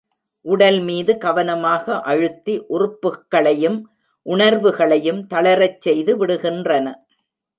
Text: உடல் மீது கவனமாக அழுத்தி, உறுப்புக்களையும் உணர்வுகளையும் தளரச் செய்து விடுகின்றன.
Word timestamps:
உடல் 0.45 0.79
மீது 0.79 1.17
கவனமாக 1.17 1.99
அழுத்தி, 2.03 2.53
உறுப்புக்களையும் 2.69 3.77
உணர்வுகளையும் 4.25 5.21
தளரச் 5.27 5.81
செய்து 5.81 6.13
விடுகின்றன. 6.17 6.87